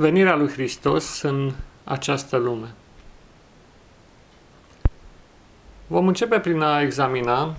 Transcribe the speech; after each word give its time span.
venirea 0.00 0.34
lui 0.34 0.48
Hristos 0.48 1.22
în 1.22 1.52
această 1.84 2.36
lume. 2.36 2.74
Vom 5.86 6.06
începe 6.06 6.40
prin 6.40 6.60
a 6.60 6.80
examina 6.80 7.54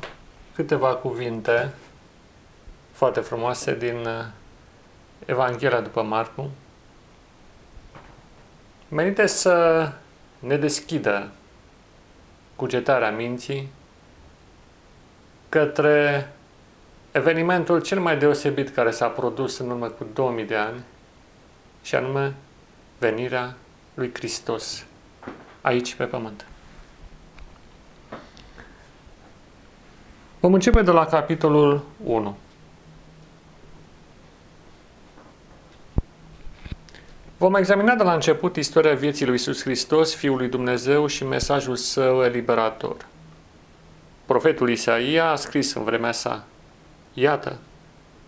câteva 0.56 0.96
cuvinte 0.96 1.74
foarte 2.92 3.20
frumoase 3.20 3.76
din 3.76 3.96
uh, 3.96 4.26
Evanghelia 5.26 5.82
după 5.82 6.02
Marcu, 6.02 6.50
menite 8.90 9.26
să 9.26 9.88
ne 10.40 10.58
deschidă 10.58 11.32
cugetarea 12.56 13.12
minții 13.12 13.70
către 15.50 16.32
evenimentul 17.12 17.82
cel 17.82 18.00
mai 18.00 18.18
deosebit 18.18 18.70
care 18.70 18.92
s-a 18.92 19.08
produs 19.08 19.58
în 19.58 19.70
urmă 19.70 19.88
cu 19.88 20.08
2000 20.14 20.46
de 20.46 20.56
ani, 20.56 20.84
și 21.82 21.96
anume 21.96 22.34
venirea 22.98 23.56
lui 23.94 24.12
Hristos 24.14 24.86
aici 25.62 25.96
pe 25.96 26.04
pământ. 26.04 26.46
Vom 30.40 30.54
începe 30.54 30.82
de 30.82 30.92
la 30.92 31.06
capitolul 31.06 31.84
1. 32.04 32.38
Vom 37.38 37.56
examina 37.56 37.96
de 37.96 38.04
la 38.04 38.14
început 38.14 38.56
istoria 38.56 38.94
vieții 38.94 39.26
lui 39.26 39.34
Iisus 39.34 39.62
Hristos, 39.62 40.16
Fiul 40.16 40.38
lui 40.38 40.50
Dumnezeu 40.50 41.08
și 41.08 41.24
mesajul 41.24 41.76
său 41.76 42.24
eliberator. 42.24 43.06
Profetul 44.26 44.70
Isaia 44.70 45.30
a 45.30 45.36
scris 45.36 45.74
în 45.74 45.84
vremea 45.84 46.12
sa, 46.12 46.44
Iată, 47.14 47.60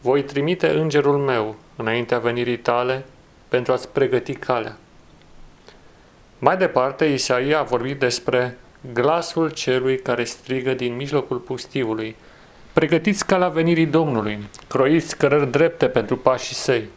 voi 0.01 0.23
trimite 0.23 0.69
îngerul 0.69 1.17
meu 1.17 1.55
înaintea 1.75 2.19
venirii 2.19 2.57
tale 2.57 3.05
pentru 3.53 3.73
a-ți 3.73 3.89
pregăti 3.89 4.33
calea. 4.33 4.77
Mai 6.39 6.57
departe, 6.57 7.05
Isaia 7.05 7.59
a 7.59 7.63
vorbit 7.63 7.99
despre 7.99 8.57
glasul 8.93 9.49
celui 9.49 9.99
care 9.99 10.23
strigă 10.23 10.73
din 10.73 10.95
mijlocul 10.95 11.37
pustiului, 11.37 12.15
Pregătiți 12.73 13.25
calea 13.25 13.47
venirii 13.47 13.85
Domnului, 13.85 14.49
croiți 14.67 15.17
cărări 15.17 15.51
drepte 15.51 15.87
pentru 15.87 16.17
pașii 16.17 16.55
săi. 16.55 16.89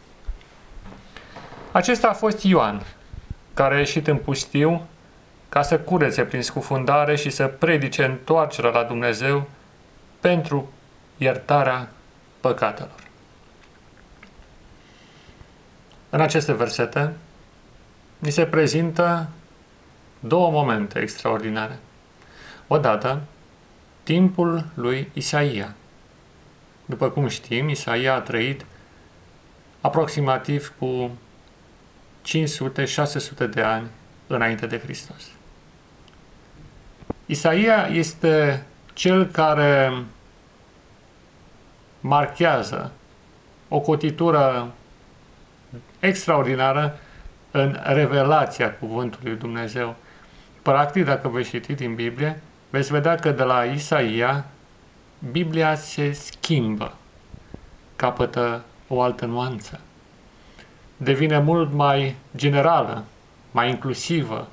Acesta 1.71 2.07
a 2.07 2.13
fost 2.13 2.43
Ioan, 2.43 2.85
care 3.53 3.75
a 3.75 3.77
ieșit 3.77 4.07
în 4.07 4.17
pustiu 4.17 4.87
ca 5.49 5.61
să 5.61 5.79
curețe 5.79 6.23
prin 6.23 6.41
scufundare 6.41 7.15
și 7.15 7.29
să 7.29 7.47
predice 7.47 8.03
întoarcerea 8.03 8.69
la 8.69 8.83
Dumnezeu 8.83 9.49
pentru 10.19 10.71
iertarea 11.17 11.89
păcatelor. 12.39 13.06
În 16.17 16.23
aceste 16.23 16.53
versete 16.53 17.13
ni 18.19 18.29
se 18.31 18.45
prezintă 18.45 19.29
două 20.19 20.51
momente 20.51 20.99
extraordinare. 20.99 21.79
Odată, 22.67 23.21
timpul 24.03 24.65
lui 24.73 25.09
Isaia. 25.13 25.75
După 26.85 27.09
cum 27.09 27.27
știm, 27.27 27.69
Isaia 27.69 28.13
a 28.13 28.19
trăit 28.19 28.65
aproximativ 29.81 30.73
cu 30.79 31.17
500-600 33.45 33.49
de 33.49 33.61
ani 33.61 33.87
înainte 34.27 34.65
de 34.65 34.79
Hristos. 34.79 35.23
Isaia 37.25 37.87
este 37.87 38.65
cel 38.93 39.25
care 39.25 40.03
marchează 41.99 42.91
o 43.67 43.79
cotitură 43.79 44.71
extraordinară 45.99 46.99
în 47.51 47.79
revelația 47.83 48.73
cuvântului 48.73 49.29
lui 49.29 49.39
Dumnezeu. 49.39 49.95
Practic, 50.61 51.05
dacă 51.05 51.27
veți 51.27 51.49
citi 51.49 51.73
din 51.73 51.95
Biblie, 51.95 52.41
veți 52.69 52.91
vedea 52.91 53.15
că 53.15 53.31
de 53.31 53.43
la 53.43 53.63
Isaia, 53.63 54.45
Biblia 55.31 55.75
se 55.75 56.11
schimbă, 56.11 56.93
capătă 57.95 58.63
o 58.87 59.01
altă 59.01 59.25
nuanță. 59.25 59.79
Devine 60.97 61.39
mult 61.39 61.73
mai 61.73 62.15
generală, 62.35 63.03
mai 63.51 63.69
inclusivă, 63.69 64.47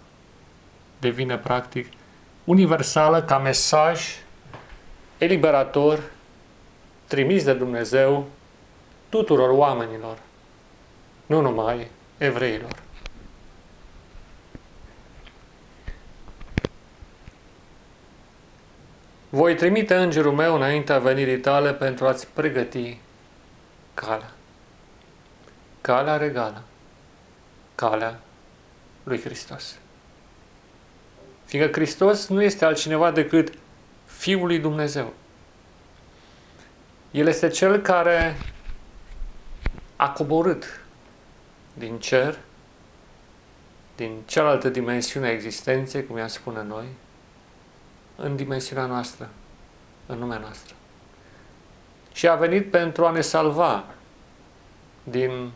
devine 0.99 1.37
practic 1.37 1.87
universală 2.45 3.23
ca 3.23 3.39
mesaj 3.39 4.01
eliberator 5.19 6.01
trimis 7.07 7.45
de 7.45 7.53
Dumnezeu 7.53 8.27
tuturor 9.09 9.51
oamenilor, 9.51 10.19
nu 11.27 11.41
numai 11.41 11.91
evreilor. 12.19 12.83
Voi 19.29 19.55
trimite 19.55 19.95
îngerul 19.95 20.33
meu 20.33 20.55
înaintea 20.55 20.99
venirii 20.99 21.39
tale 21.39 21.75
pentru 21.75 22.07
a-ți 22.07 22.27
pregăti 22.27 22.99
calea. 23.95 24.33
Calea 25.81 26.17
regală. 26.17 26.63
Calea 27.75 28.21
lui 29.03 29.21
Hristos. 29.21 29.77
Fiindcă 31.45 31.73
Hristos 31.73 32.27
nu 32.27 32.43
este 32.43 32.65
altcineva 32.65 33.11
decât 33.11 33.53
Fiul 34.05 34.47
lui 34.47 34.59
Dumnezeu. 34.59 35.13
El 37.11 37.27
este 37.27 37.49
Cel 37.49 37.81
care 37.81 38.37
a 39.97 40.11
coborât 40.11 40.84
din 41.75 41.99
cer, 41.99 42.39
din 43.97 44.23
cealaltă 44.27 44.69
dimensiune 44.69 45.27
a 45.27 45.33
existenței, 45.33 46.07
cum 46.07 46.17
i-am 46.17 46.29
spune 46.29 46.63
noi, 46.63 46.87
în 48.17 48.37
dimensiunea 48.37 48.87
noastră, 48.87 49.29
în 50.07 50.19
lumea 50.19 50.39
noastră. 50.39 50.75
Și 52.13 52.29
a 52.29 52.35
venit 52.35 52.71
pentru 52.71 53.07
a 53.07 53.11
ne 53.11 53.21
salva 53.21 53.85
din 55.03 55.51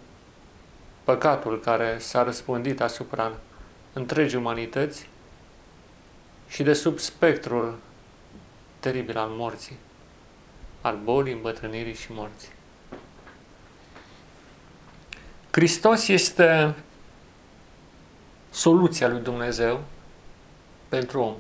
păcatul 1.05 1.61
care 1.61 1.99
s-a 1.99 2.23
răspândit 2.23 2.81
asupra 2.81 3.33
întregii 3.93 4.39
umanități 4.39 5.09
și 6.49 6.63
de 6.63 6.73
sub 6.73 6.99
spectrul 6.99 7.79
teribil 8.81 9.17
al 9.17 9.29
morții, 9.29 9.77
al 10.81 10.99
bolii, 11.05 11.33
îmbătrânirii 11.33 11.95
și 11.95 12.13
morții. 12.13 12.58
Hristos 15.51 16.09
este 16.09 16.75
soluția 18.51 19.09
lui 19.09 19.21
Dumnezeu 19.21 19.81
pentru 20.89 21.21
om. 21.21 21.35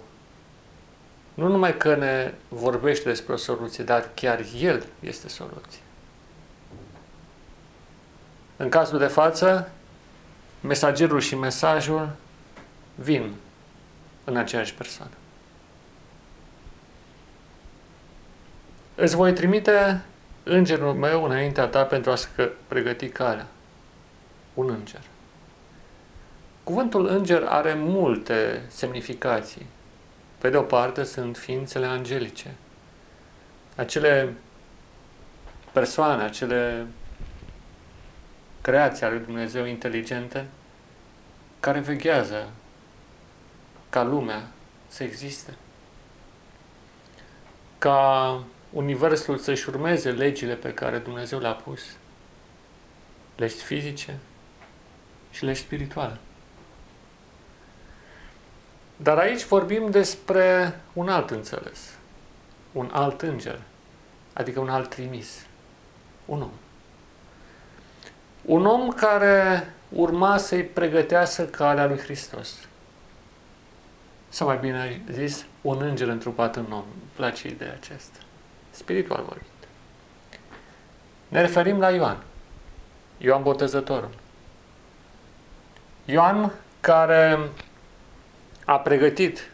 Nu 1.34 1.48
numai 1.48 1.76
că 1.76 1.94
ne 1.94 2.34
vorbește 2.48 3.08
despre 3.08 3.32
o 3.32 3.36
soluție, 3.36 3.84
dar 3.84 4.10
chiar 4.14 4.44
El 4.60 4.86
este 5.00 5.28
soluție. 5.28 5.80
În 8.56 8.68
cazul 8.68 8.98
de 8.98 9.06
față, 9.06 9.70
mesagerul 10.60 11.20
și 11.20 11.34
mesajul 11.34 12.10
vin 12.94 13.34
în 14.24 14.36
aceeași 14.36 14.74
persoană. 14.74 15.12
Îți 18.94 19.16
voi 19.16 19.32
trimite 19.32 20.04
îngerul 20.42 20.94
meu 20.94 21.24
înaintea 21.24 21.66
ta 21.66 21.84
pentru 21.84 22.10
a 22.10 22.16
pregăti 22.68 23.08
calea. 23.08 23.46
Un 24.58 24.70
înger. 24.70 25.00
Cuvântul 26.64 27.06
înger 27.06 27.42
are 27.42 27.74
multe 27.74 28.62
semnificații. 28.68 29.66
Pe 30.38 30.50
de 30.50 30.56
o 30.56 30.62
parte 30.62 31.04
sunt 31.04 31.36
ființele 31.36 31.86
angelice. 31.86 32.54
Acele 33.76 34.34
persoane, 35.72 36.22
acele 36.22 36.86
creații 38.60 39.04
ale 39.04 39.14
lui 39.14 39.24
Dumnezeu 39.24 39.64
inteligente 39.64 40.46
care 41.60 41.80
veghează 41.80 42.48
ca 43.90 44.02
lumea 44.02 44.48
să 44.88 45.02
existe. 45.02 45.54
Ca 47.78 48.42
Universul 48.70 49.38
să-și 49.38 49.68
urmeze 49.68 50.10
legile 50.10 50.54
pe 50.54 50.74
care 50.74 50.98
Dumnezeu 50.98 51.38
le-a 51.38 51.52
pus. 51.52 51.80
Legți 53.36 53.62
fizice 53.62 54.18
și 55.38 55.44
legi 55.44 55.60
spirituale. 55.60 56.16
Dar 58.96 59.18
aici 59.18 59.44
vorbim 59.44 59.90
despre 59.90 60.80
un 60.92 61.08
alt 61.08 61.30
înțeles, 61.30 61.94
un 62.72 62.90
alt 62.92 63.22
înger, 63.22 63.60
adică 64.32 64.60
un 64.60 64.68
alt 64.68 64.88
trimis, 64.88 65.46
un 66.24 66.42
om. 66.42 66.50
Un 68.42 68.66
om 68.66 68.88
care 68.88 69.72
urma 69.88 70.36
să-i 70.36 70.64
pregătească 70.64 71.42
calea 71.42 71.86
lui 71.86 71.98
Hristos. 71.98 72.54
Sau 74.28 74.46
mai 74.46 74.58
bine 74.58 75.02
zis, 75.10 75.46
un 75.60 75.82
înger 75.82 76.08
întrupat 76.08 76.56
în 76.56 76.66
om. 76.70 76.84
Îmi 76.92 77.10
place 77.14 77.48
ideea 77.48 77.72
aceasta. 77.80 78.18
Spiritual 78.70 79.22
vorbind. 79.22 79.68
Ne 81.28 81.40
referim 81.40 81.78
la 81.78 81.90
Ioan. 81.90 82.22
Ioan 83.18 83.42
Botezătorul. 83.42 84.10
Ioan, 86.10 86.52
care 86.80 87.38
a 88.64 88.78
pregătit 88.78 89.50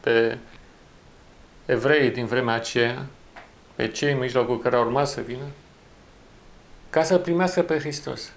pe 0.00 0.38
evrei 1.66 2.10
din 2.10 2.26
vremea 2.26 2.54
aceea, 2.54 3.06
pe 3.74 3.88
cei 3.88 4.12
în 4.12 4.18
mijlocul 4.18 4.58
care 4.58 4.76
au 4.76 4.84
urmat 4.84 5.08
să 5.08 5.20
vină, 5.20 5.44
ca 6.90 7.02
să 7.02 7.18
primească 7.18 7.62
pe 7.62 7.78
Hristos, 7.78 8.32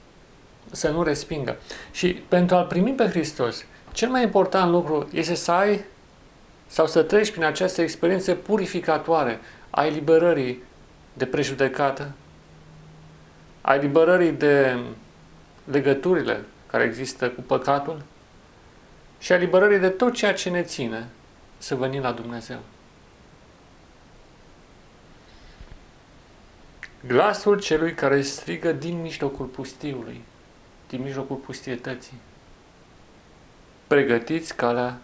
să 0.72 0.90
nu 0.90 1.04
respingă. 1.04 1.58
Și 1.92 2.14
pentru 2.28 2.56
a-L 2.56 2.66
primi 2.66 2.92
pe 2.92 3.08
Hristos, 3.08 3.66
cel 3.92 4.10
mai 4.10 4.24
important 4.24 4.72
lucru 4.72 5.10
este 5.14 5.36
să 5.36 5.52
ai 5.52 5.86
sau 6.68 6.88
să 6.88 7.04
treci 7.04 7.32
prin 7.32 7.44
această 7.44 7.82
experiență 7.82 8.34
purificatoare 8.34 9.40
a 9.70 9.86
eliberării 9.86 10.64
de 11.14 11.26
prejudecată, 11.26 12.12
a 13.62 13.74
eliberării 13.76 14.32
de 14.32 14.78
legăturile 15.72 16.42
care 16.72 16.84
există 16.84 17.30
cu 17.30 17.42
păcatul 17.42 18.02
și 19.20 19.32
a 19.32 19.36
eliberării 19.36 19.80
de 19.80 19.90
tot 19.90 20.14
ceea 20.14 20.34
ce 20.34 20.50
ne 20.50 20.64
ține 20.64 21.08
să 21.58 21.76
venim 21.76 22.02
la 22.02 22.12
Dumnezeu. 22.12 22.60
Glasul 27.08 27.60
celui 27.60 27.94
care 27.94 28.22
strigă 28.22 28.72
din 28.72 29.02
mijlocul 29.02 29.46
pustiului, 29.46 30.22
din 30.90 31.02
mijlocul 31.02 31.36
pustietății. 31.36 32.18
Pregătiți 33.88 34.56
calea 34.56 34.98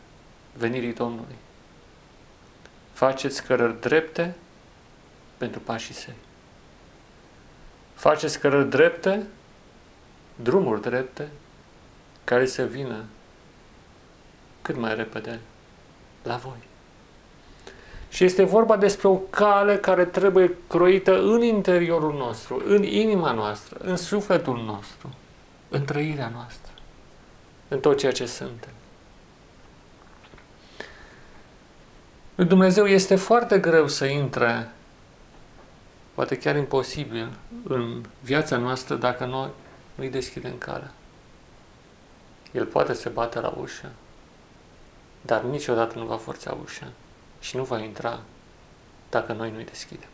venirii 0.58 0.94
Domnului. 0.94 1.36
Faceți 2.94 3.44
cărări 3.44 3.80
drepte 3.82 4.36
pentru 5.38 5.60
pașii 5.60 5.94
săi. 5.94 6.16
Faceți 7.94 8.40
cărări 8.40 8.70
drepte, 8.70 9.28
drumuri 10.36 10.82
drepte, 10.82 11.30
care 12.26 12.46
să 12.46 12.64
vină 12.64 13.04
cât 14.62 14.78
mai 14.78 14.96
repede 14.96 15.40
la 16.24 16.36
voi. 16.36 16.58
Și 18.10 18.24
este 18.24 18.44
vorba 18.44 18.78
despre 18.78 19.08
o 19.08 19.16
cale 19.16 19.78
care 19.78 20.06
trebuie 20.06 20.58
croită 20.68 21.22
în 21.22 21.42
interiorul 21.44 22.14
nostru, 22.14 22.64
în 22.66 22.84
inima 22.84 23.32
noastră, 23.32 23.78
în 23.82 23.98
sufletul 23.98 24.64
nostru, 24.66 25.14
în 25.70 25.86
trăirea 25.86 26.30
noastră, 26.34 26.72
în 27.68 27.80
tot 27.80 27.98
ceea 27.98 28.12
ce 28.12 28.26
suntem. 28.26 28.70
Lui 32.36 32.46
Dumnezeu 32.46 32.86
este 32.86 33.16
foarte 33.16 33.60
greu 33.60 33.88
să 33.88 34.06
intre, 34.06 34.72
poate 36.14 36.38
chiar 36.38 36.56
imposibil, 36.56 37.30
în 37.64 38.04
viața 38.22 38.58
noastră 38.58 38.96
dacă 38.96 39.26
noi 39.26 39.50
nu-i 39.96 40.10
deschidem 40.10 40.58
calea. 40.58 40.92
El 42.56 42.66
poate 42.66 42.94
să 42.94 43.10
bate 43.10 43.40
la 43.40 43.54
ușă, 43.60 43.92
dar 45.22 45.42
niciodată 45.42 46.00
nu 46.00 46.06
va 46.06 46.18
forța 46.18 46.58
ușa 46.64 46.88
și 47.40 47.56
nu 47.56 47.64
va 47.64 47.80
intra 47.80 48.20
dacă 49.10 49.34
noi 49.34 49.52
nu-i 49.52 49.64
deschidem. 49.64 50.10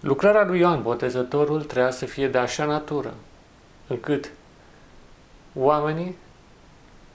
Lucrarea 0.00 0.44
lui 0.44 0.58
Ioan 0.58 0.82
Botezătorul 0.82 1.62
trebuia 1.62 1.90
să 1.90 2.06
fie 2.06 2.28
de 2.28 2.38
așa 2.38 2.64
natură, 2.64 3.14
încât 3.86 4.30
oamenii 5.54 6.16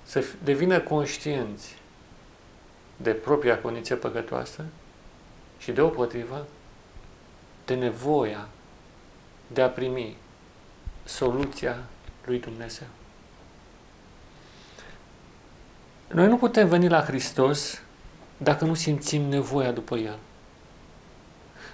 să 0.04 0.24
devină 0.44 0.80
conștienți 0.80 1.78
de 2.98 3.12
propria 3.12 3.62
condiție 3.62 3.96
păcătoasă 3.96 4.66
și 5.58 5.72
deopotrivă 5.72 6.46
de 7.66 7.76
nevoia 7.76 8.48
de 9.48 9.62
a 9.62 9.70
primi 9.70 10.18
soluția 11.04 11.78
lui 12.26 12.40
Dumnezeu. 12.40 12.88
Noi 16.12 16.28
nu 16.28 16.38
putem 16.38 16.68
veni 16.68 16.88
la 16.88 17.02
Hristos 17.02 17.82
dacă 18.38 18.66
nu 18.66 18.74
simțim 18.74 19.22
nevoia 19.22 19.72
după 19.72 19.98
El. 19.98 20.18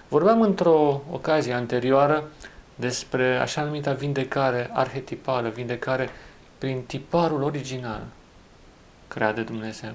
Vorbeam 0.08 0.42
într-o 0.42 1.02
ocazie 1.12 1.54
anterioară 1.54 2.30
despre 2.76 3.38
așa 3.38 3.64
numita 3.64 3.94
vindecare 3.94 4.70
arhetipală, 4.74 5.50
vindecare 5.50 6.10
prin 6.58 6.84
tiparul 6.84 7.44
original 7.44 8.04
creat 9.08 9.36
de 9.36 9.42
Dumnezeu. 9.42 9.94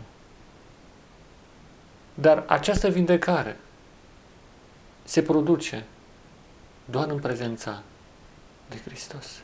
Dar 2.15 2.45
această 2.47 2.89
vindecare 2.89 3.57
se 5.05 5.23
produce 5.23 5.85
doar 6.85 7.09
în 7.09 7.19
prezența 7.19 7.83
de 8.69 8.77
Hristos. 8.85 9.43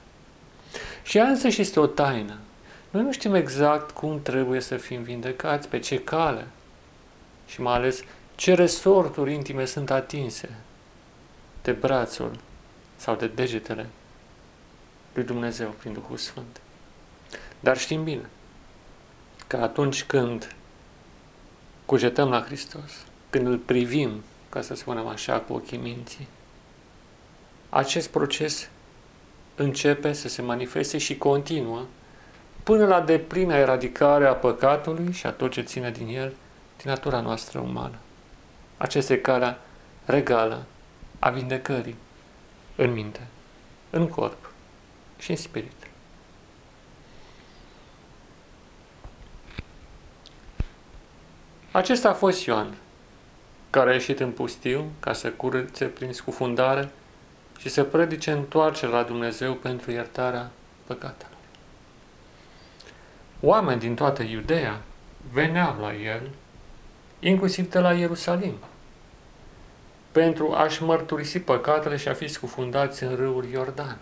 Și 1.02 1.18
ea 1.18 1.26
însă 1.26 1.48
și 1.48 1.60
este 1.60 1.80
o 1.80 1.86
taină. 1.86 2.38
Noi 2.90 3.02
nu 3.02 3.12
știm 3.12 3.34
exact 3.34 3.90
cum 3.90 4.22
trebuie 4.22 4.60
să 4.60 4.76
fim 4.76 5.02
vindecați, 5.02 5.68
pe 5.68 5.78
ce 5.78 6.00
cale 6.00 6.46
și 7.46 7.60
mai 7.60 7.74
ales 7.74 8.02
ce 8.34 8.54
resorturi 8.54 9.32
intime 9.32 9.64
sunt 9.64 9.90
atinse 9.90 10.54
de 11.62 11.72
brațul 11.72 12.38
sau 12.96 13.14
de 13.14 13.26
degetele 13.26 13.86
lui 15.14 15.24
Dumnezeu 15.24 15.68
prin 15.68 15.92
Duhul 15.92 16.16
Sfânt. 16.16 16.60
Dar 17.60 17.78
știm 17.78 18.04
bine 18.04 18.28
că 19.46 19.56
atunci 19.56 20.04
când 20.04 20.54
cugetăm 21.84 22.28
la 22.28 22.42
Hristos, 22.42 22.92
când 23.30 23.46
îl 23.46 23.58
privim, 23.58 24.22
ca 24.48 24.60
să 24.60 24.74
spunem 24.74 25.06
așa, 25.06 25.38
cu 25.38 25.52
ochii 25.52 25.78
minții, 25.78 26.28
acest 27.68 28.08
proces 28.08 28.68
începe 29.54 30.12
să 30.12 30.28
se 30.28 30.42
manifeste 30.42 30.98
și 30.98 31.18
continuă 31.18 31.82
până 32.62 32.86
la 32.86 33.00
deplină 33.00 33.54
eradicare 33.54 34.26
a 34.26 34.34
păcatului 34.34 35.12
și 35.12 35.26
a 35.26 35.30
tot 35.30 35.50
ce 35.50 35.60
ține 35.60 35.90
din 35.90 36.08
el, 36.08 36.34
din 36.76 36.90
natura 36.90 37.20
noastră 37.20 37.58
umană. 37.58 37.96
Acesta 38.76 39.12
e 39.12 39.16
calea 39.16 39.58
regală 40.04 40.64
a 41.18 41.30
vindecării 41.30 41.96
în 42.76 42.92
minte, 42.92 43.26
în 43.90 44.08
corp 44.08 44.50
și 45.18 45.30
în 45.30 45.36
spirit. 45.36 45.72
Acesta 51.70 52.08
a 52.08 52.14
fost 52.14 52.44
Ioan, 52.44 52.74
care 53.70 53.90
a 53.90 53.92
ieșit 53.92 54.20
în 54.20 54.30
pustiu 54.30 54.90
ca 55.00 55.12
să 55.12 55.30
curățe 55.30 55.84
prin 55.84 56.12
scufundare 56.12 56.90
și 57.62 57.68
să 57.68 57.84
predice 57.84 58.30
întoarcerea 58.30 58.98
la 58.98 59.02
Dumnezeu 59.02 59.54
pentru 59.54 59.90
iertarea 59.90 60.50
păcatelor. 60.86 61.36
Oameni 63.40 63.80
din 63.80 63.94
toată 63.94 64.22
Iudeea 64.22 64.82
veneau 65.32 65.80
la 65.80 65.94
el, 65.94 66.30
inclusiv 67.20 67.70
de 67.70 67.78
la 67.78 67.92
Ierusalim, 67.92 68.54
pentru 70.12 70.52
a-și 70.52 70.82
mărturisi 70.82 71.40
păcatele 71.40 71.96
și 71.96 72.08
a 72.08 72.14
fi 72.14 72.28
scufundați 72.28 73.02
în 73.02 73.16
râul 73.16 73.44
Iordan. 73.44 73.98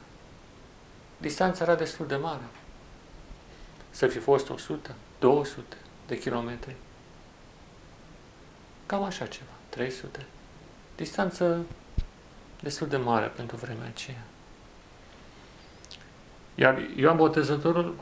Distanța 1.17 1.65
era 1.65 1.75
destul 1.75 2.07
de 2.07 2.17
mare. 2.17 2.45
Să 3.91 4.07
fi 4.07 4.19
fost 4.19 4.51
100, 4.51 4.95
200 5.19 5.77
de 6.07 6.19
kilometri. 6.19 6.75
Cam 8.87 9.03
așa 9.03 9.27
ceva, 9.27 9.53
300. 9.69 10.27
Distanță 10.97 11.65
destul 12.63 12.87
de 12.89 12.97
mare 12.97 13.27
pentru 13.27 13.57
vremea 13.57 13.87
aceea. 13.87 14.25
Iar 16.55 16.79
Ioan 16.97 17.17
Botezătorul 17.17 17.95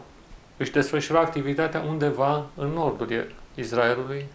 își 0.56 0.70
desfășura 0.70 1.20
activitatea 1.20 1.80
undeva 1.80 2.46
în 2.54 2.68
nordul 2.68 3.32
Israelului, 3.54 4.26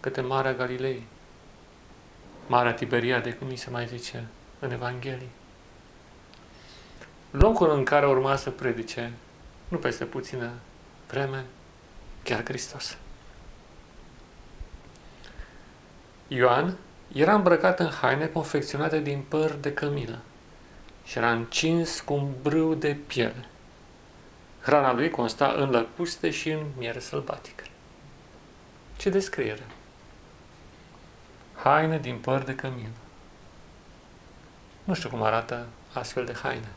către 0.00 0.22
Marea 0.22 0.54
Galilei. 0.54 1.06
Marea 2.46 2.74
Tiberiade, 2.74 3.32
cum 3.32 3.46
mi 3.46 3.56
se 3.56 3.70
mai 3.70 3.86
zice 3.86 4.26
în 4.58 4.70
Evanghelie. 4.70 5.28
Locul 7.30 7.70
în 7.70 7.84
care 7.84 8.06
urma 8.06 8.36
să 8.36 8.50
predice, 8.50 9.12
nu 9.68 9.78
peste 9.78 10.04
puțină 10.04 10.50
vreme, 11.08 11.44
chiar 12.22 12.44
Hristos. 12.44 12.96
Ioan 16.28 16.76
era 17.14 17.34
îmbrăcat 17.34 17.80
în 17.80 17.90
haine 17.90 18.26
confecționate 18.26 19.00
din 19.00 19.24
păr 19.28 19.50
de 19.52 19.72
cămilă 19.72 20.18
și 21.04 21.18
era 21.18 21.32
încins 21.32 22.00
cu 22.00 22.14
un 22.14 22.28
brâu 22.42 22.74
de 22.74 22.96
piele. 23.06 23.44
Hrana 24.62 24.92
lui 24.92 25.10
consta 25.10 25.54
în 25.56 25.70
lăcuste 25.70 26.30
și 26.30 26.50
în 26.50 26.62
miere 26.78 26.98
sălbatică. 26.98 27.64
Ce 28.96 29.10
descriere! 29.10 29.62
Haine 31.54 31.98
din 31.98 32.18
păr 32.18 32.42
de 32.42 32.54
cămilă. 32.54 32.88
Nu 34.84 34.94
știu 34.94 35.08
cum 35.08 35.22
arată 35.22 35.66
astfel 35.92 36.24
de 36.24 36.34
haine. 36.42 36.68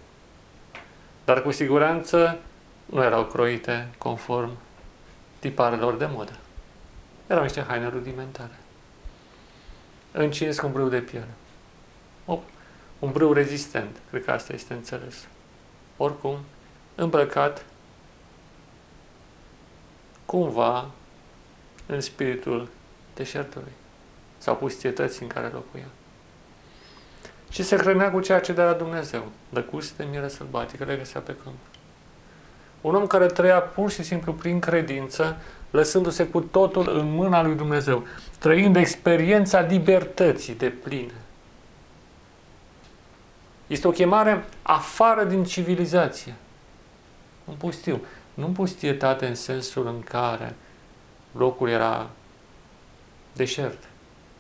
Dar 1.26 1.42
cu 1.42 1.52
siguranță 1.52 2.38
nu 2.86 3.04
erau 3.04 3.26
croite 3.26 3.88
conform 3.98 4.58
tiparelor 5.40 5.98
de 5.98 6.06
modă. 6.06 6.38
Erau 7.28 7.44
niște 7.44 7.62
haine 7.62 7.88
rudimentare 7.88 8.58
încins 10.18 10.60
cu 10.60 10.66
un 10.66 10.72
brâu 10.72 10.90
de 10.90 11.00
piele. 11.00 11.34
O, 12.26 12.40
un 13.00 13.12
brâu 13.12 13.34
rezistent, 13.34 13.98
cred 14.10 14.24
că 14.24 14.32
asta 14.32 14.54
este 14.54 14.74
înțeles. 14.74 15.28
Oricum, 15.98 16.38
îmbrăcat 16.96 17.66
cumva 20.26 20.90
în 21.86 22.02
spiritul 22.02 22.70
deșertului 23.16 23.72
sau 24.38 24.56
pustietății 24.56 25.22
în 25.22 25.28
care 25.28 25.48
locuia. 25.48 25.88
Și 27.50 27.64
se 27.64 27.76
hrănea 27.76 28.12
cu 28.12 28.20
ceea 28.20 28.40
ce 28.40 28.54
de 28.54 28.62
la 28.62 28.74
Dumnezeu, 28.74 29.32
lăcuste, 29.50 30.08
mire 30.10 30.28
sălbatică, 30.28 30.84
le 30.84 30.96
găsea 30.96 31.22
pe 31.22 31.36
câmp. 31.44 31.56
Un 32.82 32.96
om 32.96 33.08
care 33.08 33.26
trăia 33.26 33.62
pur 33.62 33.92
și 33.92 34.04
simplu 34.04 34.34
prin 34.34 34.60
credință, 34.60 35.38
lăsându-se 35.72 36.28
cu 36.28 36.40
totul 36.40 36.98
în 36.98 37.12
mâna 37.12 37.44
lui 37.44 37.56
Dumnezeu, 37.56 38.04
trăind 38.40 38.76
experiența 38.76 39.60
libertății 39.60 40.56
de 40.56 40.70
plină. 40.70 41.14
Este 43.68 43.88
o 43.88 43.92
chemare 43.92 44.46
afară 44.62 45.24
din 45.24 45.44
civilizație. 45.44 46.36
În 47.46 47.54
pustiu. 47.54 48.02
Nu 48.34 48.46
în 48.46 48.52
pustietate 48.52 49.28
în 49.28 49.36
sensul 49.36 49.88
în 49.88 50.02
care 50.02 50.56
locul 51.32 51.70
era 51.70 52.10
deșert. 53.34 53.84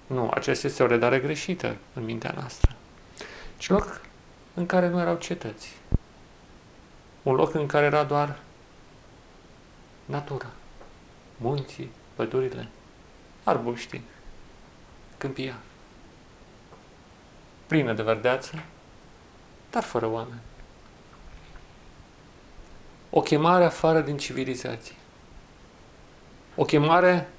Nu, 0.07 0.29
acesta 0.34 0.67
este 0.67 0.84
o 0.84 0.88
redare 0.88 1.19
greșită 1.19 1.75
în 1.93 2.03
mintea 2.03 2.31
noastră. 2.36 2.75
Ci 3.57 3.69
loc 3.69 4.01
în 4.53 4.65
care 4.65 4.89
nu 4.89 5.00
erau 5.00 5.15
cetăți. 5.15 5.77
Un 7.24 7.34
loc 7.34 7.53
în 7.53 7.65
care 7.65 7.86
era 7.86 8.03
doar 8.03 8.39
natura, 10.05 10.50
munții, 11.38 11.91
pădurile, 12.15 12.67
arbuștii, 13.44 14.03
câmpia. 15.17 15.56
Plină 17.67 17.94
de 17.94 18.01
verdeață, 18.01 18.63
dar 19.70 19.84
fără 19.84 20.08
oameni. 20.08 20.41
O 23.10 23.22
chemare 23.22 23.63
afară 23.63 24.01
din 24.01 24.17
civilizație. 24.17 24.96
O 26.56 26.63
chemare 26.63 27.29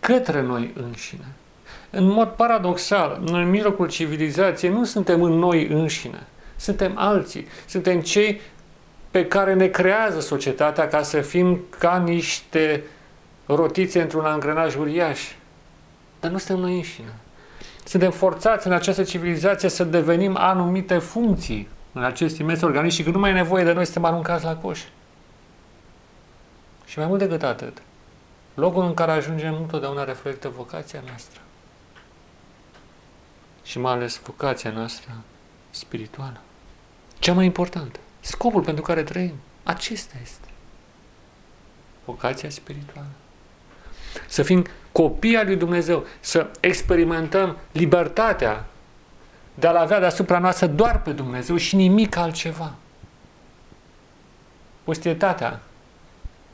către 0.00 0.40
noi 0.40 0.72
înșine. 0.74 1.26
În 1.90 2.04
mod 2.04 2.28
paradoxal, 2.28 3.20
noi 3.24 3.42
în 3.42 3.50
mijlocul 3.50 3.88
civilizației 3.88 4.70
nu 4.70 4.84
suntem 4.84 5.22
în 5.22 5.32
noi 5.32 5.66
înșine. 5.66 6.26
Suntem 6.56 6.92
alții. 6.98 7.46
Suntem 7.66 8.00
cei 8.00 8.40
pe 9.10 9.26
care 9.26 9.54
ne 9.54 9.66
creează 9.66 10.20
societatea 10.20 10.88
ca 10.88 11.02
să 11.02 11.20
fim 11.20 11.60
ca 11.78 11.98
niște 11.98 12.82
rotițe 13.46 14.02
într-un 14.02 14.24
angrenaj 14.24 14.74
uriaș. 14.74 15.20
Dar 16.20 16.30
nu 16.30 16.38
suntem 16.38 16.64
noi 16.64 16.74
înșine. 16.74 17.14
Suntem 17.84 18.10
forțați 18.10 18.66
în 18.66 18.72
această 18.72 19.02
civilizație 19.02 19.68
să 19.68 19.84
devenim 19.84 20.36
anumite 20.36 20.98
funcții 20.98 21.68
în 21.92 22.04
acest 22.04 22.38
imens 22.38 22.62
organism 22.62 22.96
și 22.96 23.02
că 23.02 23.10
nu 23.10 23.18
mai 23.18 23.30
e 23.30 23.34
nevoie 23.34 23.64
de 23.64 23.72
noi 23.72 23.84
suntem 23.84 24.04
aruncați 24.04 24.44
la 24.44 24.56
coș. 24.56 24.80
Și 26.84 26.98
mai 26.98 27.06
mult 27.06 27.18
decât 27.18 27.42
atât, 27.42 27.82
locul 28.54 28.84
în 28.84 28.94
care 28.94 29.10
ajungem 29.10 29.52
nu 29.52 29.66
totdeauna 29.70 30.04
reflectă 30.04 30.48
vocația 30.48 31.02
noastră. 31.06 31.40
Și 33.62 33.78
mai 33.78 33.92
ales 33.92 34.20
vocația 34.24 34.70
noastră 34.70 35.12
spirituală. 35.70 36.40
Cea 37.18 37.32
mai 37.32 37.44
importantă. 37.44 37.98
Scopul 38.20 38.62
pentru 38.62 38.82
care 38.82 39.02
trăim. 39.02 39.34
Acesta 39.62 40.14
este. 40.22 40.48
Vocația 42.04 42.50
spirituală. 42.50 43.08
Să 44.26 44.42
fim 44.42 44.66
copii 44.92 45.36
al 45.36 45.46
lui 45.46 45.56
Dumnezeu, 45.56 46.06
să 46.20 46.46
experimentăm 46.60 47.56
libertatea 47.72 48.64
de 49.54 49.66
a-L 49.66 49.76
avea 49.76 49.98
deasupra 49.98 50.38
noastră 50.38 50.66
doar 50.66 51.02
pe 51.02 51.10
Dumnezeu 51.10 51.56
și 51.56 51.76
nimic 51.76 52.16
altceva. 52.16 52.74
Pustietatea 54.84 55.60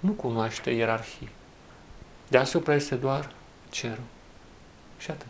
nu 0.00 0.10
cunoaște 0.10 0.70
ierarhie. 0.70 1.28
Deasupra 2.28 2.74
este 2.74 2.94
doar 2.94 3.30
cerul. 3.70 4.04
Și 4.98 5.10
atât. 5.10 5.26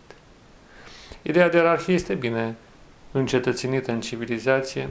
Ideea 1.22 1.48
de 1.48 1.56
ierarhie 1.56 1.94
este 1.94 2.14
bine 2.14 2.56
încetățenită 3.12 3.92
în 3.92 4.00
civilizație, 4.00 4.88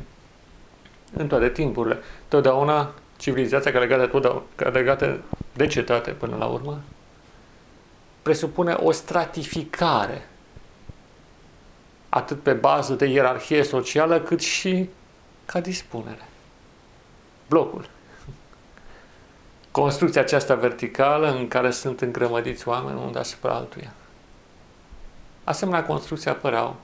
în 1.14 1.28
toate 1.28 1.50
timpurile. 1.50 1.98
Totdeauna 2.28 2.94
civilizația 3.18 3.72
care 3.72 3.86
legată, 3.86 4.44
care 4.56 4.72
legată 4.72 5.20
de 5.54 5.68
cetate 5.68 6.12
până 6.12 6.36
la 6.36 6.46
urmă 6.46 6.82
presupune 8.22 8.74
o 8.74 8.92
stratificare 8.92 10.28
atât 12.10 12.42
pe 12.42 12.54
bază 12.54 12.94
de 12.94 13.06
ierarhie 13.06 13.63
socială, 13.63 14.20
cât 14.20 14.42
și 14.42 14.90
ca 15.46 15.60
dispunere. 15.60 16.28
Blocul. 17.48 17.90
Construcția 19.72 20.22
aceasta 20.22 20.56
verticală 20.56 21.32
în 21.32 21.48
care 21.48 21.72
sunt 21.72 22.01
îngrămădiți 22.01 22.68
oameni 22.68 22.98
unul 23.00 23.12
deasupra 23.12 23.54
altuia. 23.54 23.94
Asemenea 25.44 25.86
construcții 25.86 26.30
apăreau 26.30 26.75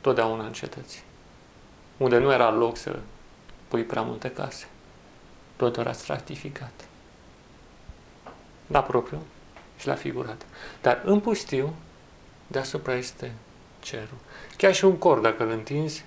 totdeauna 0.00 0.44
în 0.44 0.52
cetăți, 0.52 1.04
unde 1.96 2.18
nu 2.18 2.32
era 2.32 2.50
loc 2.50 2.76
să 2.76 2.98
pui 3.68 3.82
prea 3.82 4.02
multe 4.02 4.30
case. 4.30 4.68
Tot 5.56 5.76
era 5.76 5.92
stratificat. 5.92 6.72
La 8.66 8.82
propriu 8.82 9.22
și 9.80 9.86
la 9.86 9.94
figurat. 9.94 10.46
Dar 10.82 11.02
în 11.04 11.20
pustiu, 11.20 11.74
deasupra 12.46 12.94
este 12.94 13.32
cerul. 13.80 14.18
Chiar 14.56 14.74
și 14.74 14.84
un 14.84 14.96
cord, 14.96 15.22
dacă 15.22 15.42
îl 15.42 15.50
întinzi, 15.50 16.04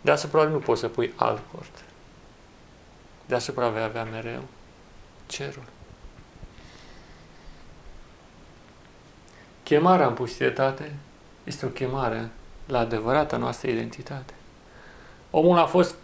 deasupra 0.00 0.44
nu 0.44 0.58
poți 0.58 0.80
să 0.80 0.88
pui 0.88 1.12
alt 1.16 1.40
cord. 1.52 1.84
Deasupra 3.26 3.68
vei 3.68 3.82
avea 3.82 4.04
mereu 4.04 4.42
cerul. 5.26 5.62
Chemarea 9.62 10.06
în 10.06 10.14
pustietate 10.14 10.94
este 11.44 11.66
o 11.66 11.68
chemare 11.68 12.30
la 12.66 12.78
adevărata 12.78 13.36
noastră 13.36 13.70
identitate. 13.70 14.34
Omul 15.30 15.58
a 15.58 15.66
fost 15.66 15.94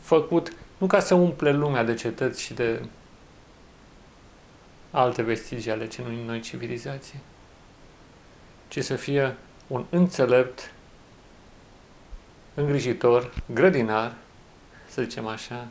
făcut 0.00 0.52
nu 0.78 0.86
ca 0.86 1.00
să 1.00 1.14
umple 1.14 1.52
lumea 1.52 1.84
de 1.84 1.94
cetăți 1.94 2.42
și 2.42 2.54
de 2.54 2.82
alte 4.90 5.22
vestigii 5.22 5.70
ale 5.70 5.86
cenui 5.86 6.24
noi 6.24 6.40
civilizații, 6.40 7.20
ci 8.68 8.84
să 8.84 8.96
fie 8.96 9.36
un 9.66 9.84
înțelept, 9.90 10.72
îngrijitor, 12.54 13.32
grădinar, 13.46 14.14
să 14.88 15.02
zicem 15.02 15.26
așa, 15.26 15.68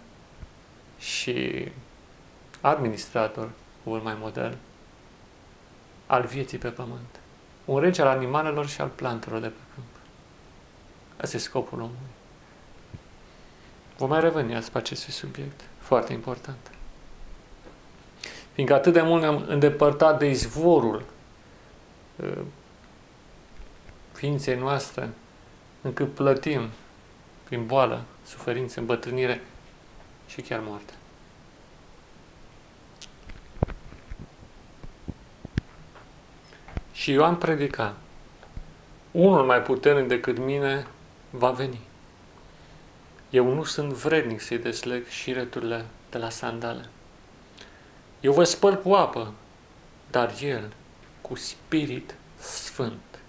și 1.00 1.68
administrator, 2.62 3.50
cuvânt 3.84 4.04
mai 4.04 4.18
modern, 4.20 4.58
al 6.06 6.26
vieții 6.26 6.58
pe 6.58 6.70
pământ. 6.70 7.20
Un 7.66 7.80
rege 7.80 8.02
al 8.02 8.08
animalelor 8.08 8.68
și 8.68 8.82
al 8.82 8.88
plantelor 8.88 9.40
de 9.40 9.48
pe 9.48 9.60
câmp. 9.74 9.88
Asta 11.22 11.38
e 11.38 11.40
scopul 11.40 11.80
omului. 11.80 11.98
Vom 13.98 14.10
mai 14.10 14.20
reveni 14.20 14.56
asupra 14.56 14.80
acestui 14.80 15.14
subiect, 15.14 15.62
foarte 15.80 16.14
important. 16.14 16.72
Fiindcă 18.60 18.78
atât 18.78 18.94
de 18.94 19.02
mult 19.02 19.22
ne-am 19.22 19.46
îndepărtat 19.48 20.20
de 20.20 20.30
izvorul 20.30 21.04
uh, 22.16 22.38
ființei 24.14 24.58
noastre, 24.58 25.10
încât 25.82 26.14
plătim 26.14 26.70
prin 27.44 27.66
boală, 27.66 28.02
suferință, 28.26 28.80
îmbătrânire 28.80 29.42
și 30.28 30.42
chiar 30.42 30.60
moarte. 30.64 30.94
Și 36.92 37.12
Ioan 37.12 37.36
predica, 37.36 37.96
unul 39.12 39.46
mai 39.46 39.62
puternic 39.62 40.08
decât 40.08 40.38
mine 40.38 40.88
va 41.30 41.52
veni. 41.52 41.80
Eu 43.30 43.54
nu 43.54 43.64
sunt 43.64 43.92
vrednic 43.92 44.42
să-i 44.42 44.58
desleg 44.58 45.08
șireturile 45.08 45.86
de 46.10 46.18
la 46.18 46.30
sandale. 46.30 46.90
Eu 48.20 48.34
vă 48.34 48.44
spăl 48.44 48.82
cu 48.82 48.94
apă, 48.94 49.34
dar 50.12 50.34
El 50.42 50.74
cu 51.22 51.36
spirit 51.36 52.16
sfânt. 52.40 53.20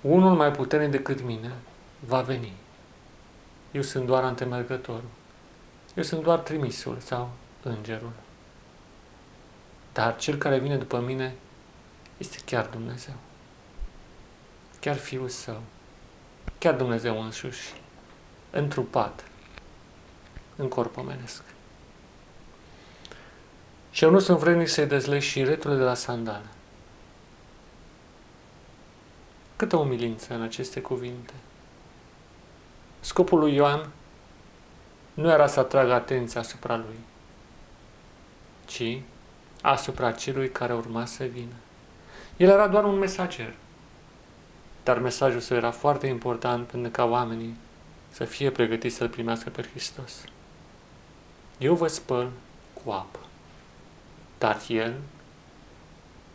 Unul 0.00 0.36
mai 0.36 0.50
puternic 0.50 0.90
decât 0.90 1.22
mine 1.22 1.52
va 2.00 2.20
veni. 2.20 2.52
Eu 3.72 3.82
sunt 3.82 4.06
doar 4.06 4.24
antemergătorul. 4.24 5.10
Eu 5.94 6.02
sunt 6.02 6.22
doar 6.22 6.38
trimisul 6.38 6.98
sau 6.98 7.30
îngerul. 7.62 8.12
Dar 9.92 10.16
cel 10.16 10.36
care 10.36 10.58
vine 10.58 10.76
după 10.76 11.00
mine 11.00 11.34
este 12.16 12.38
chiar 12.44 12.66
Dumnezeu. 12.66 13.14
Chiar 14.80 14.96
Fiul 14.96 15.28
Său. 15.28 15.62
Chiar 16.58 16.74
Dumnezeu 16.74 17.22
însuși. 17.22 17.74
Întrupat. 18.50 19.24
În 20.56 20.68
corp 20.68 20.96
omenesc. 20.96 21.42
Și 23.94 24.04
eu 24.04 24.10
nu 24.10 24.18
sunt 24.18 24.38
vrednic 24.38 24.68
să-i 24.68 24.86
dezleg 24.86 25.20
și 25.20 25.44
returile 25.44 25.78
de 25.78 25.84
la 25.84 25.94
sandale. 25.94 26.46
Câtă 29.56 29.76
umilință 29.76 30.34
în 30.34 30.42
aceste 30.42 30.80
cuvinte. 30.80 31.32
Scopul 33.00 33.38
lui 33.38 33.54
Ioan 33.54 33.88
nu 35.14 35.30
era 35.30 35.46
să 35.46 35.60
atragă 35.60 35.92
atenția 35.92 36.40
asupra 36.40 36.76
lui, 36.76 36.98
ci 38.64 39.00
asupra 39.62 40.12
celui 40.12 40.50
care 40.50 40.74
urma 40.74 41.04
să 41.04 41.24
vină. 41.24 41.54
El 42.36 42.48
era 42.48 42.68
doar 42.68 42.84
un 42.84 42.98
mesager, 42.98 43.54
dar 44.82 44.98
mesajul 44.98 45.40
său 45.40 45.56
era 45.56 45.70
foarte 45.70 46.06
important 46.06 46.66
pentru 46.66 46.90
ca 46.90 47.04
oamenii 47.04 47.56
să 48.10 48.24
fie 48.24 48.50
pregătiți 48.50 48.96
să-L 48.96 49.08
primească 49.08 49.50
pe 49.50 49.62
Hristos. 49.62 50.24
Eu 51.58 51.74
vă 51.74 51.86
spăl 51.86 52.30
cu 52.84 52.90
apă, 52.90 53.18
dar 54.44 54.60
El 54.68 54.94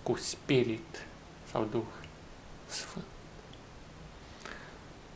cu 0.04 0.16
spirit 0.16 1.06
sau 1.52 1.64
Duh 1.64 1.84
Sfânt. 2.68 3.06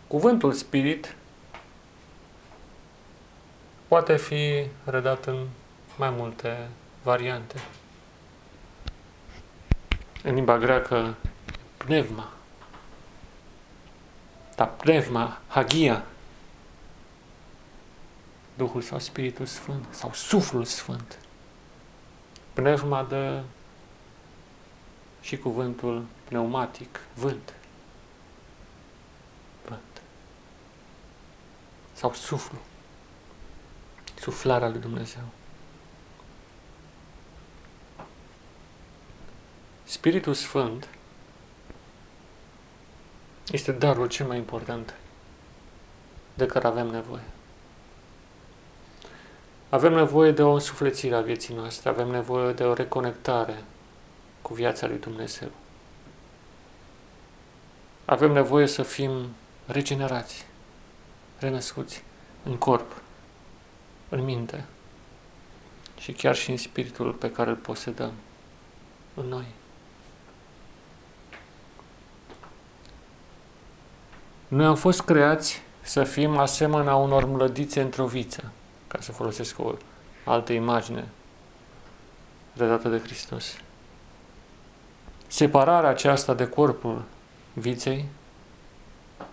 Cuvântul 0.07 0.53
spirit 0.53 1.15
poate 3.87 4.17
fi 4.17 4.67
redat 4.83 5.25
în 5.25 5.47
mai 5.97 6.09
multe 6.09 6.69
variante. 7.03 7.55
În 10.23 10.33
limba 10.33 10.57
greacă, 10.57 11.15
pneuma. 11.77 12.31
Dar 14.55 14.67
pneuma, 14.67 15.41
hagia, 15.47 16.05
Duhul 18.55 18.81
sau 18.81 18.99
Spiritul 18.99 19.45
Sfânt 19.45 19.85
sau 19.89 20.13
Suflul 20.13 20.65
Sfânt. 20.65 21.22
Pneuma 22.53 23.03
de 23.03 23.41
și 25.21 25.37
cuvântul 25.37 26.05
pneumatic, 26.23 26.99
vânt. 27.15 27.53
Vânt. 29.67 30.01
Sau 31.93 32.13
suflu. 32.13 32.57
Suflarea 34.19 34.69
lui 34.69 34.79
Dumnezeu. 34.79 35.23
Spiritul 39.83 40.33
Sfânt 40.33 40.87
este 43.51 43.71
darul 43.71 44.07
cel 44.07 44.27
mai 44.27 44.37
important 44.37 44.93
de 46.33 46.45
care 46.45 46.67
avem 46.67 46.87
nevoie. 46.87 47.23
Avem 49.73 49.93
nevoie 49.93 50.31
de 50.31 50.43
o 50.43 50.53
însuflețire 50.53 51.15
a 51.15 51.21
vieții 51.21 51.55
noastre, 51.55 51.89
avem 51.89 52.07
nevoie 52.07 52.53
de 52.53 52.63
o 52.63 52.73
reconectare 52.73 53.63
cu 54.41 54.53
viața 54.53 54.87
lui 54.87 54.97
Dumnezeu. 54.97 55.47
Avem 58.05 58.31
nevoie 58.31 58.67
să 58.67 58.83
fim 58.83 59.11
regenerați, 59.65 60.45
renăscuți 61.39 62.03
în 62.43 62.57
corp, 62.57 63.01
în 64.09 64.23
minte 64.23 64.65
și 65.97 66.11
chiar 66.11 66.35
și 66.35 66.51
în 66.51 66.57
spiritul 66.57 67.11
pe 67.11 67.31
care 67.31 67.49
îl 67.49 67.55
posedăm 67.55 68.11
în 69.13 69.25
noi. 69.25 69.45
Noi 74.47 74.65
am 74.65 74.75
fost 74.75 75.01
creați 75.01 75.61
să 75.81 76.03
fim 76.03 76.37
asemenea 76.37 76.95
unor 76.95 77.25
mlădițe 77.25 77.81
într-o 77.81 78.05
viță, 78.05 78.51
ca 78.93 79.01
să 79.01 79.11
folosesc 79.11 79.59
o 79.59 79.73
altă 80.25 80.53
imagine 80.53 81.07
redată 82.53 82.89
de 82.89 82.99
Hristos. 82.99 83.55
Separarea 85.27 85.89
aceasta 85.89 86.33
de 86.33 86.47
corpul 86.47 87.03
viței 87.53 88.05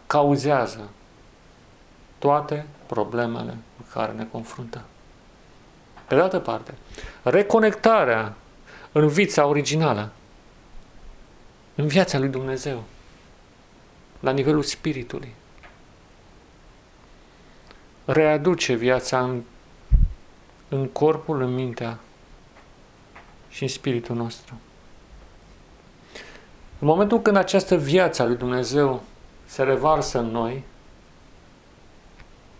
cauzează 0.06 0.88
toate 2.18 2.66
problemele 2.86 3.56
cu 3.76 3.82
care 3.92 4.12
ne 4.12 4.26
confruntăm. 4.32 4.84
Pe 6.06 6.14
de 6.14 6.20
altă 6.20 6.38
parte, 6.38 6.74
reconectarea 7.22 8.34
în 8.92 9.08
vița 9.08 9.46
originală, 9.46 10.10
în 11.74 11.86
viața 11.86 12.18
lui 12.18 12.28
Dumnezeu, 12.28 12.82
la 14.20 14.30
nivelul 14.30 14.62
spiritului, 14.62 15.34
readuce 18.12 18.74
viața 18.74 19.22
în, 19.22 19.42
în 20.68 20.86
corpul, 20.86 21.42
în 21.42 21.54
mintea 21.54 21.98
și 23.48 23.62
în 23.62 23.68
spiritul 23.68 24.16
nostru. 24.16 24.54
În 26.78 26.86
momentul 26.86 27.20
când 27.20 27.36
această 27.36 27.76
viață 27.76 28.22
a 28.22 28.26
lui 28.26 28.36
Dumnezeu 28.36 29.02
se 29.46 29.62
revarsă 29.62 30.18
în 30.18 30.26
noi, 30.26 30.64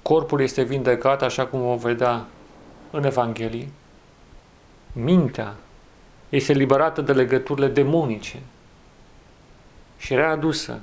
corpul 0.03 0.41
este 0.41 0.63
vindecat, 0.63 1.23
așa 1.23 1.47
cum 1.47 1.61
vom 1.61 1.79
vedea 1.79 2.27
în 2.91 3.05
Evanghelie, 3.05 3.69
mintea 4.93 5.55
este 6.29 6.53
liberată 6.53 7.01
de 7.01 7.13
legăturile 7.13 7.69
demonice 7.69 8.39
și 9.99 10.15
readusă 10.15 10.81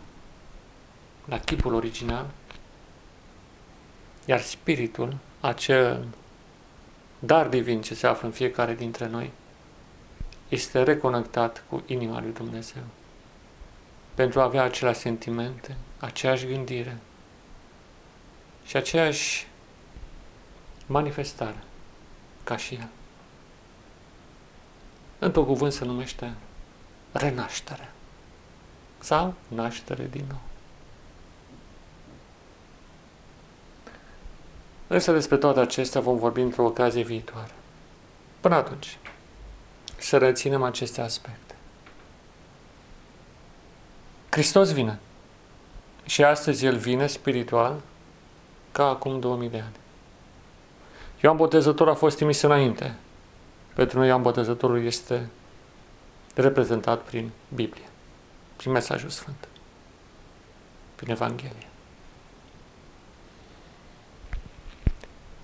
la 1.26 1.40
chipul 1.40 1.74
original, 1.74 2.26
iar 4.28 4.42
spiritul, 4.42 5.18
acel 5.40 6.06
dar 7.20 7.48
divin 7.48 7.82
ce 7.82 7.96
se 7.96 8.08
află 8.08 8.28
în 8.28 8.34
fiecare 8.34 8.74
dintre 8.74 9.08
noi, 9.08 9.32
este 10.50 10.84
reconectat 10.84 11.64
cu 11.70 11.84
inima 11.86 12.22
lui 12.22 12.34
Dumnezeu 12.34 12.84
pentru 14.14 14.40
a 14.40 14.44
avea 14.44 14.64
aceleași 14.64 15.00
sentimente, 15.00 15.76
aceeași 16.00 16.46
gândire 16.46 16.98
și 18.66 18.78
aceeași 18.78 19.48
manifestare 20.86 21.64
ca 22.44 22.58
și 22.58 22.76
el. 22.76 22.90
Într-un 25.20 25.46
cuvânt 25.46 25.74
se 25.74 25.86
numește 25.86 26.34
renaștere 27.12 27.92
sau 29.00 29.34
naștere 29.48 30.08
din 30.12 30.24
nou. 30.28 30.47
Însă 34.88 35.12
despre 35.12 35.38
toate 35.38 35.60
acestea 35.60 36.02
vom 36.02 36.18
vorbi 36.18 36.42
într-o 36.42 36.66
ocazie 36.66 37.04
viitoare. 37.04 37.52
Până 38.40 38.56
atunci, 38.56 38.98
să 39.98 40.18
reținem 40.18 40.64
aceste 40.64 41.02
aspecte. 41.02 41.56
Hristos 44.30 44.74
vine. 44.74 45.00
Și 46.06 46.24
astăzi 46.24 46.66
El 46.66 46.78
vine 46.78 47.08
spiritual 47.08 47.82
ca 48.72 48.88
acum 48.88 49.20
2000 49.20 49.50
de 49.50 49.60
ani. 49.60 49.76
Ioan 51.22 51.36
Botezător 51.36 51.90
a 51.90 51.94
fost 51.94 52.16
trimis 52.16 52.42
înainte. 52.42 52.96
Pentru 53.74 53.98
noi 53.98 54.08
Ioan 54.08 54.22
Botezătorul 54.22 54.86
este 54.86 55.30
reprezentat 56.36 57.02
prin 57.02 57.30
Biblie, 57.54 57.90
prin 58.56 58.72
mesajul 58.72 59.10
Sfânt, 59.10 59.48
prin 60.96 61.12
Evanghelie. 61.12 61.68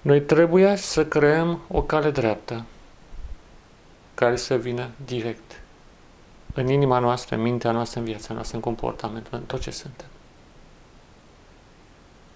Noi 0.04 0.22
trebuie 0.22 0.76
să 0.76 1.06
creăm 1.06 1.60
o 1.68 1.82
cale 1.82 2.12
dreaptă 2.12 2.64
care 4.14 4.36
să 4.36 4.56
vină 4.58 4.90
direct 5.06 5.62
în 6.54 6.70
inima 6.70 7.00
noastră, 7.00 7.36
în 7.36 7.42
mintea 7.42 7.72
noastră, 7.72 8.00
în 8.00 8.06
viața 8.06 8.34
noastră, 8.34 8.56
în 8.56 8.62
comportamentul, 8.62 9.38
în 9.38 9.44
tot 9.44 9.62
ce 9.62 9.72
suntem. 9.72 10.06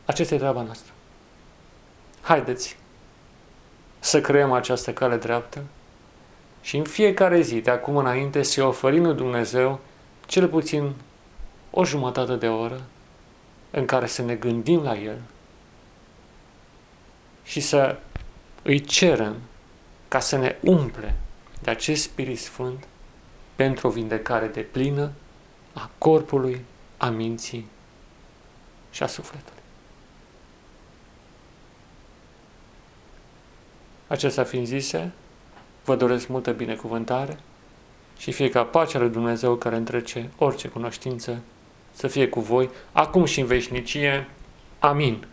Aceasta 0.05 0.35
e 0.35 0.37
treaba 0.37 0.61
noastră. 0.61 0.91
Haideți 2.21 2.77
să 3.99 4.21
creăm 4.21 4.51
această 4.51 4.93
cale 4.93 5.17
dreaptă 5.17 5.63
și 6.61 6.77
în 6.77 6.83
fiecare 6.83 7.41
zi, 7.41 7.61
de 7.61 7.71
acum 7.71 7.97
înainte, 7.97 8.43
să 8.43 8.63
oferim 8.63 9.03
lui 9.03 9.15
Dumnezeu 9.15 9.79
cel 10.25 10.47
puțin 10.47 10.93
o 11.71 11.85
jumătate 11.85 12.35
de 12.35 12.47
oră 12.47 12.81
în 13.71 13.85
care 13.85 14.05
să 14.05 14.21
ne 14.21 14.35
gândim 14.35 14.83
la 14.83 14.97
El 14.97 15.17
și 17.47 17.59
să 17.59 17.97
îi 18.61 18.79
cerem 18.79 19.35
ca 20.07 20.19
să 20.19 20.37
ne 20.37 20.55
umple 20.61 21.15
de 21.61 21.69
acest 21.69 22.03
Spirit 22.03 22.39
Sfânt 22.39 22.87
pentru 23.55 23.87
o 23.87 23.91
vindecare 23.91 24.47
de 24.47 24.61
plină 24.61 25.11
a 25.73 25.89
corpului, 25.97 26.61
a 26.97 27.09
minții 27.09 27.67
și 28.91 29.03
a 29.03 29.07
sufletului. 29.07 29.61
Acestea 34.07 34.43
fiind 34.43 34.65
zise, 34.65 35.11
vă 35.83 35.95
doresc 35.95 36.27
multă 36.27 36.51
binecuvântare 36.51 37.39
și 38.17 38.31
fie 38.31 38.49
ca 38.49 38.63
pacea 38.63 38.99
lui 38.99 39.09
Dumnezeu 39.09 39.55
care 39.55 39.75
întrece 39.75 40.29
orice 40.37 40.67
cunoștință 40.67 41.41
să 41.91 42.07
fie 42.07 42.29
cu 42.29 42.39
voi, 42.39 42.69
acum 42.91 43.25
și 43.25 43.39
în 43.39 43.45
veșnicie. 43.45 44.29
Amin. 44.79 45.27